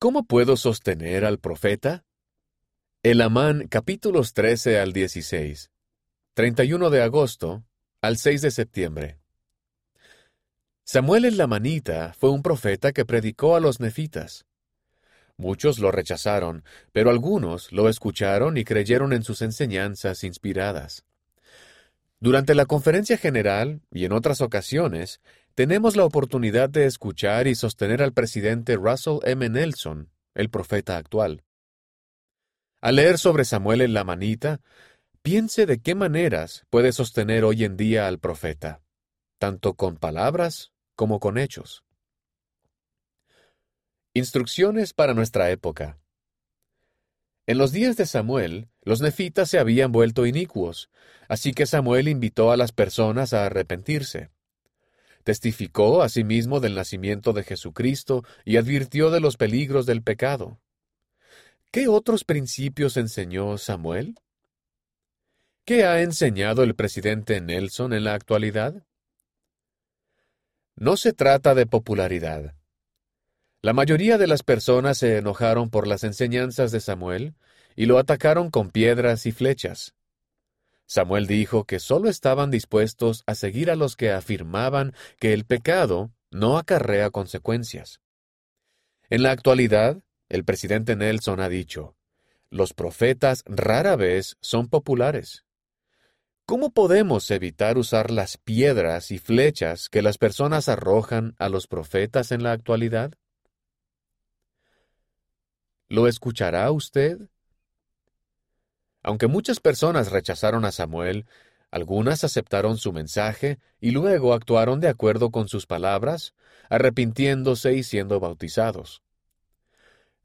[0.00, 2.04] ¿Cómo puedo sostener al profeta?
[3.02, 5.72] Elamán capítulos 13 al 16.
[6.34, 7.64] 31 de agosto
[8.00, 9.18] al 6 de septiembre.
[10.84, 14.46] Samuel el Lamanita fue un profeta que predicó a los nefitas.
[15.36, 16.62] Muchos lo rechazaron,
[16.92, 21.04] pero algunos lo escucharon y creyeron en sus enseñanzas inspiradas.
[22.20, 25.20] Durante la conferencia general y en otras ocasiones,
[25.58, 29.48] tenemos la oportunidad de escuchar y sostener al presidente Russell M.
[29.48, 31.42] Nelson, el profeta actual.
[32.80, 34.60] Al leer sobre Samuel en la manita,
[35.20, 38.82] piense de qué maneras puede sostener hoy en día al profeta,
[39.40, 41.82] tanto con palabras como con hechos.
[44.14, 45.98] Instrucciones para nuestra época.
[47.48, 50.88] En los días de Samuel, los nefitas se habían vuelto inicuos,
[51.28, 54.30] así que Samuel invitó a las personas a arrepentirse.
[55.28, 60.58] Testificó asimismo del nacimiento de Jesucristo y advirtió de los peligros del pecado.
[61.70, 64.14] ¿Qué otros principios enseñó Samuel?
[65.66, 68.86] ¿Qué ha enseñado el presidente Nelson en la actualidad?
[70.76, 72.54] No se trata de popularidad.
[73.60, 77.34] La mayoría de las personas se enojaron por las enseñanzas de Samuel
[77.76, 79.94] y lo atacaron con piedras y flechas.
[80.88, 86.10] Samuel dijo que sólo estaban dispuestos a seguir a los que afirmaban que el pecado
[86.30, 88.00] no acarrea consecuencias.
[89.10, 91.94] En la actualidad, el presidente Nelson ha dicho,
[92.48, 95.44] los profetas rara vez son populares.
[96.46, 102.32] ¿Cómo podemos evitar usar las piedras y flechas que las personas arrojan a los profetas
[102.32, 103.12] en la actualidad?
[105.90, 107.28] ¿Lo escuchará usted?
[109.08, 111.24] Aunque muchas personas rechazaron a Samuel,
[111.70, 116.34] algunas aceptaron su mensaje y luego actuaron de acuerdo con sus palabras,
[116.68, 119.00] arrepintiéndose y siendo bautizados.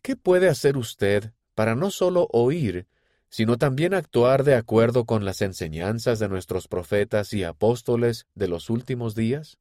[0.00, 2.86] ¿Qué puede hacer usted para no solo oír,
[3.28, 8.70] sino también actuar de acuerdo con las enseñanzas de nuestros profetas y apóstoles de los
[8.70, 9.58] últimos días?